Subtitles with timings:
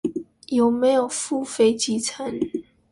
[0.47, 2.33] 有沒有附飛機餐